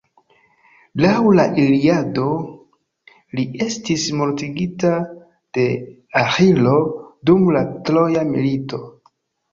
[1.03, 2.23] Laŭ la Iliado,
[3.39, 4.95] li estis mortigita
[5.59, 5.67] de
[6.23, 6.75] Aĥilo
[7.31, 8.85] dum la troja milito.